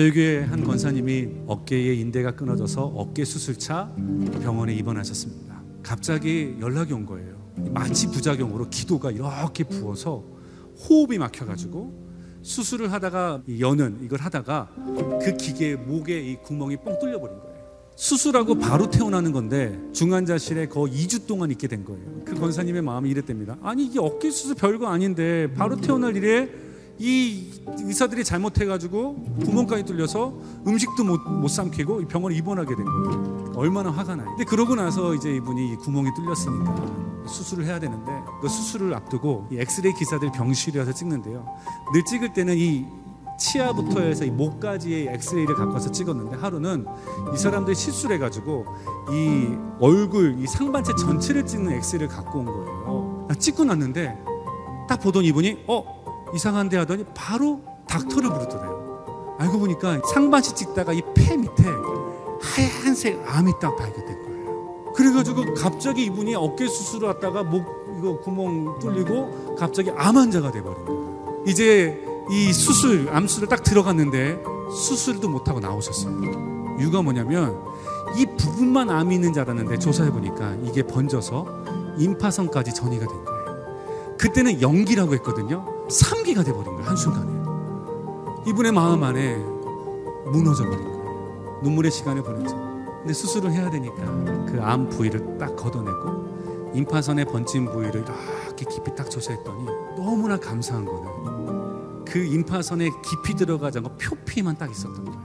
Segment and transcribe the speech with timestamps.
[0.00, 3.94] 저희 교회 한 권사님이 어깨에 인대가 끊어져서 어깨 수술차
[4.40, 5.60] 병원에 입원하셨습니다.
[5.82, 7.36] 갑자기 연락이 온 거예요.
[7.74, 10.24] 마치 부작용으로 기도가 이렇게 부어서
[10.88, 14.70] 호흡이 막혀가지고 수술을 하다가 여는 이걸 하다가
[15.22, 17.60] 그 기계 목에 이 구멍이 뻥 뚫려 버린 거예요.
[17.94, 22.22] 수술하고 바로 태어나는 건데 중환자실에 거의 2주 동안 있게 된 거예요.
[22.24, 23.58] 그 권사님의 마음이 이랬답니다.
[23.60, 26.69] 아니 이게 어깨 수술 별거 아닌데 바로 태어날 일에
[27.00, 30.34] 이 의사들이 잘못해가지고 구멍까지 뚫려서
[30.66, 33.52] 음식도 못, 못 삼키고 병원에 입원하게 된 거예요.
[33.56, 34.28] 얼마나 화가 나요.
[34.28, 36.74] 근데 그러고 나서 이제 이분이 구멍이 뚫렸으니까
[37.26, 41.46] 수술을 해야 되는데 그 수술을 앞두고 이 엑스레이 기사들 병실에 와서 찍는데요.
[41.94, 42.84] 늘 찍을 때는 이
[43.38, 46.84] 치아부터 해서 이 목까지의 엑스레이를 갖고 와서 찍었는데 하루는
[47.32, 48.66] 이 사람들이 실수를 해가지고
[49.10, 53.28] 이 얼굴 이 상반체 전체를 찍는 엑스레이를 갖고 온 거예요.
[53.38, 54.18] 찍고 났는데
[54.86, 55.99] 딱 보던 이분이 어
[56.34, 59.36] 이상한데 하더니 바로 닥터를 부르더래요.
[59.38, 61.64] 알고 보니까 상반신 찍다가 이 폐 밑에
[62.42, 64.92] 하얀색 암이 딱 발견된 거예요.
[64.94, 67.64] 그래가지고 갑자기 이분이 어깨 수술을 왔다가 목
[67.98, 71.42] 이거 구멍 뚫리고 갑자기 암 환자가 돼버린 거예요.
[71.46, 74.42] 이제 이 수술 암수를 딱 들어갔는데
[74.74, 76.76] 수술도 못 하고 나오셨어요.
[76.80, 77.60] 이유가 뭐냐면
[78.16, 81.46] 이 부분만 암이 있는 줄 알았는데 조사해 보니까 이게 번져서
[81.98, 83.39] 임파선까지 전이가 된 거예요.
[84.20, 85.64] 그때는 연기라고 했거든요.
[85.88, 86.82] 3기가 돼버린 거예요.
[86.84, 87.32] 한순간에.
[88.46, 89.36] 이분의 마음 안에
[90.30, 91.60] 무너져 버린 거예요.
[91.62, 92.54] 눈물의 시간을 보냈죠.
[93.00, 93.96] 근데 수술을 해야 되니까
[94.44, 98.02] 그 암 부위를 딱 걷어내고 임파선에 번진 부위를
[98.46, 99.64] 이렇게 깊이 딱 조사했더니
[99.96, 105.20] 너무나 감사한 거는 그 임파선에 깊이 들어가지 않고 표피만 딱 있었던 거예요.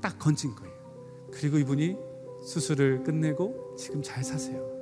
[0.00, 0.74] 딱 건진 거예요.
[1.32, 1.96] 그리고 이분이
[2.44, 4.77] 수술을 끝내고 지금 잘 사세요.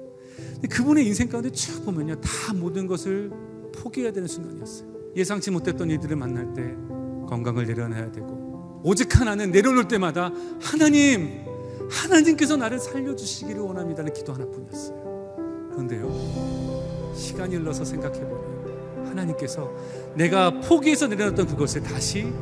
[0.70, 2.20] 그분의 인생 가운데 쭉 보면요.
[2.20, 3.30] 다 모든 것을
[3.74, 4.96] 포기해야 되는 순간이었어요.
[5.16, 6.74] 예상치 못했던 이들을 만날 때
[7.28, 10.30] 건강을 내려놔야 되고 오직 하나는 내려놓을 때마다
[10.60, 11.44] 하나님
[11.90, 15.68] 하나님께서 나를 살려주시기를 원합니다는 기도 하나뿐이었어요.
[15.70, 19.72] 그런데요 시간이 흘러서 생각해보니 하나님께서
[20.14, 22.32] 내가 포기해서 내려놨던 그것을 다시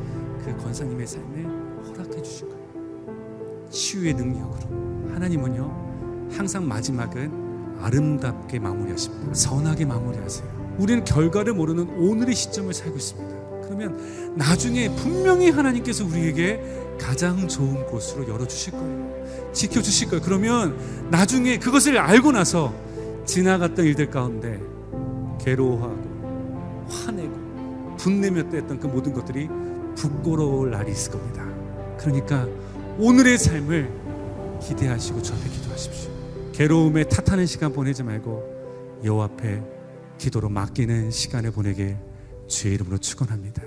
[0.43, 1.43] 그 권사님의 삶에
[1.87, 3.69] 허락해 주신 거예요.
[3.69, 7.44] 치유의 능력으로 하나님은요 항상 마지막은
[7.85, 9.33] 아름답게 마무리하십니다.
[9.33, 10.75] 선하게 마무리하세요.
[10.79, 13.35] 우리는 결과를 모르는 오늘의 시점을 살고 있습니다.
[13.63, 16.61] 그러면 나중에 분명히 하나님께서 우리에게
[16.99, 19.51] 가장 좋은 곳으로 열어주실 거예요.
[19.53, 20.23] 지켜주실 거예요.
[20.23, 20.77] 그러면
[21.11, 22.73] 나중에 그것을 알고 나서
[23.25, 24.59] 지나갔던 일들 가운데
[25.41, 29.47] 괴로워하고 화내고 분내며 떼었던 그 모든 것들이
[29.95, 31.45] 부끄러울 날이 있을 겁니다.
[31.99, 32.47] 그러니까
[32.97, 33.89] 오늘의 삶을
[34.61, 36.14] 기대하시고 저 앞에 기도하십시오.
[36.55, 39.61] 괴로움에 탓하는 시간 보내지 말고 여호와 앞에
[40.17, 41.97] 기도로 맡기는 시간을 보내게
[42.47, 43.61] 주의 이름으로 축원합니다.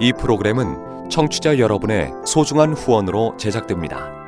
[0.00, 4.27] 이 프로그램은 청취자 여러분의 소중한 후원으로 제작됩니다.